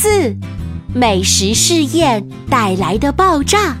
[0.00, 0.36] 四，
[0.94, 3.76] 美食试验带来的爆炸。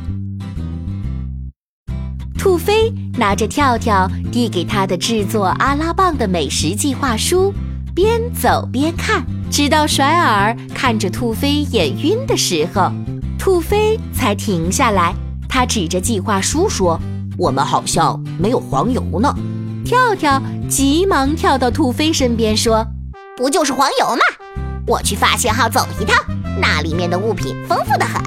[2.36, 7.54] 兔飞拿着跳跳递给他的制作阿拉棒的美食计划书，
[7.94, 12.90] 边走边看，直到甩耳看着兔飞眼晕的时候，
[13.38, 15.14] 兔飞才停下来。
[15.48, 16.98] 他指着计划书说
[17.38, 19.32] ：“我们好像没有黄油呢。”
[19.86, 22.84] 跳跳急忙跳到兔飞身边说
[23.38, 24.22] ：“不就是黄油吗？
[24.88, 26.16] 我去发现号走一趟，
[26.58, 28.22] 那里面的物品丰富的很。”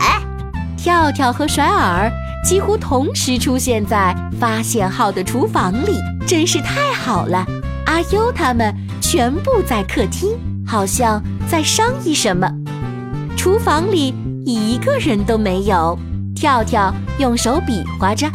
[0.77, 2.11] 跳跳和甩耳
[2.45, 7.45] 几乎同时出现在发现号的厨房里，真是太好了。
[7.85, 10.29] 阿优他们全部在客厅，
[10.66, 12.49] 好像在商议什么。
[13.35, 14.13] 厨房里
[14.45, 15.97] 一个人都没有。
[16.35, 18.27] 跳跳用手比划着，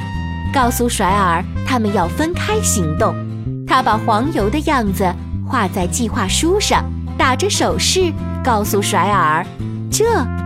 [0.54, 3.14] 告诉甩耳他们要分开行动。
[3.66, 5.12] 他把黄油的样子
[5.44, 6.84] 画在计划书上，
[7.18, 8.12] 打着手势
[8.44, 9.44] 告诉甩耳，
[9.90, 10.04] 这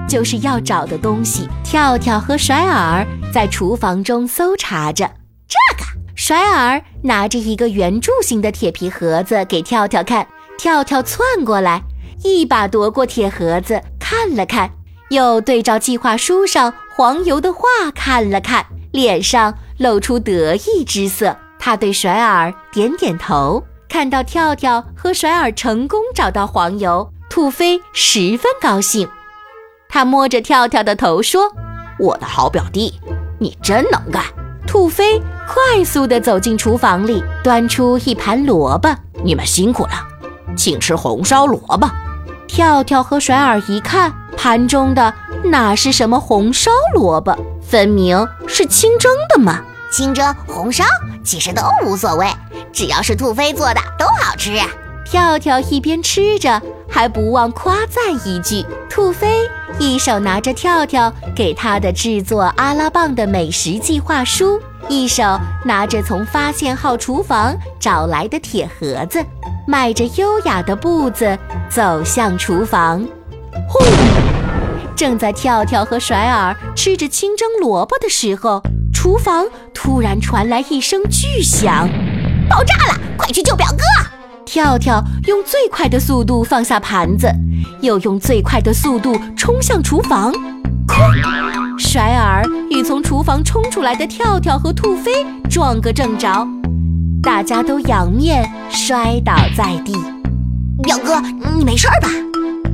[0.08, 1.48] 就是要找的东西。
[1.64, 5.10] 跳跳和甩耳在厨房中搜查着。
[5.48, 10.26] 这个，甩耳拿着一个圆柱形的铁皮盒子给跳跳看。
[10.58, 11.82] 跳跳窜过来，
[12.22, 14.70] 一把夺过铁盒子，看了看。
[15.08, 17.62] 又对照计划书上黄油的画
[17.94, 21.36] 看了看，脸上露出得意之色。
[21.58, 23.64] 他对甩耳点点头。
[23.90, 29.08] 看到跳跳和甩耳成功找到黄油，兔飞十分高兴。
[29.88, 31.50] 他摸着跳跳的头说
[31.98, 32.94] ：“我的好表弟，
[33.40, 34.22] 你真能干。”
[34.64, 38.88] 兔飞快速地走进厨房里，端出一盘萝卜
[39.24, 40.06] ：“你们辛苦了，
[40.56, 41.90] 请吃红烧萝卜。”
[42.46, 44.14] 跳跳和甩耳一看。
[44.36, 45.12] 盘中的
[45.44, 49.62] 哪是什么红烧萝卜，分明是清蒸的嘛！
[49.90, 50.84] 清蒸、红烧
[51.24, 52.26] 其实都无所谓，
[52.72, 54.58] 只要是兔飞做的都好吃。
[55.04, 58.64] 跳跳一边吃着，还不忘夸赞一句。
[58.88, 65.22] 兔飞一手拿着跳跳给他的制作阿拉棒的美食计划书，一手
[65.64, 69.24] 拿着从发现号厨房找来的铁盒子，
[69.66, 71.36] 迈着优雅的步子
[71.68, 73.04] 走向厨房。
[73.68, 73.84] 轰！
[74.94, 78.62] 正在跳跳和甩耳吃着清蒸萝卜的时候，
[79.02, 81.88] 厨房突然传来一声巨响，
[82.50, 83.00] 爆炸了！
[83.16, 83.78] 快去救表哥！
[84.44, 87.26] 跳跳用最快的速度放下盘子，
[87.80, 90.30] 又用最快的速度冲向厨房。
[90.86, 91.78] 哐！
[91.78, 96.46] 甩耳与从厨房冲出来的跳跳和兔飞撞个正着，
[97.22, 99.94] 大家都仰面摔倒在地。
[100.82, 101.22] 表哥，
[101.56, 102.10] 你没事吧？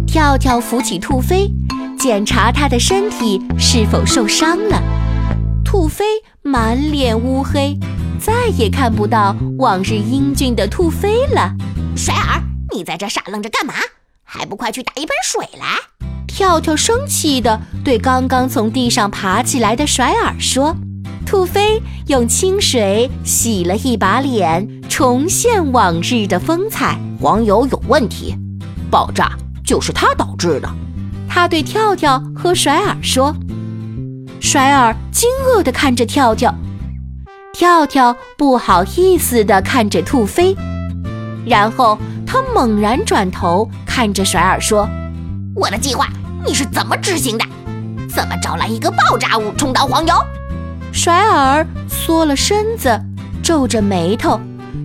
[0.08, 1.48] 跳跳扶起兔飞，
[1.96, 4.82] 检查他的身体是否受伤了。
[5.76, 6.06] 兔飞
[6.40, 7.78] 满脸乌黑，
[8.18, 11.52] 再也看不到往日英俊的兔飞了。
[11.94, 12.42] 甩耳，
[12.72, 13.74] 你在这傻愣着干嘛？
[14.24, 15.76] 还不快去打一盆水来！
[16.26, 20.74] 跳跳生气地对刚刚从地上爬起来的甩耳说。
[21.26, 26.98] 兔飞用清水洗了一把脸，重现往日的风采。
[27.20, 28.34] 黄油有问题，
[28.90, 29.30] 爆炸。
[29.62, 30.70] 就是它导致的，
[31.28, 33.36] 他对跳跳和甩耳说。
[34.48, 36.54] 甩耳惊愕地看着跳跳，
[37.52, 40.56] 跳跳不好意思地看着兔飞，
[41.44, 44.88] 然后他猛然转头看着甩耳说
[45.52, 46.06] ：“我的计划
[46.44, 47.44] 你是怎么执行的？
[48.08, 50.14] 怎么找来一个爆炸物充当黄油？”
[50.94, 53.02] 甩耳缩了身子，
[53.42, 54.40] 皱着眉头，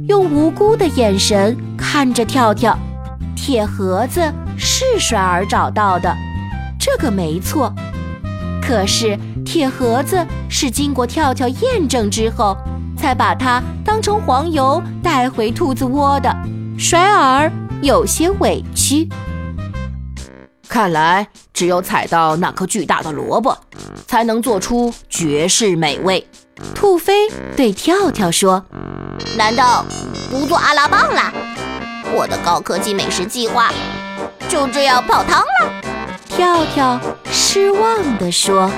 [0.07, 2.75] 用无辜的眼神看着跳跳。
[3.35, 6.17] 铁盒子是甩耳找到的，
[6.79, 7.71] 这个没错。
[8.61, 9.19] 可是
[9.51, 12.55] 铁盒子是经过跳跳验证之后，
[12.97, 16.33] 才把它当成黄油带回兔子窝的。
[16.79, 17.51] 甩耳
[17.81, 19.09] 有些委屈。
[20.69, 23.57] 看来只有踩到那颗巨大的萝卜，
[24.07, 26.25] 才能做出绝世美味。
[26.73, 28.63] 兔飞对跳跳说
[29.35, 29.85] ：“难道
[30.29, 31.33] 不做阿拉棒了？”
[32.15, 33.69] 我的高科技美食计划
[34.47, 35.73] 就这样泡汤了。
[36.29, 36.97] 跳跳
[37.29, 38.71] 失望地说。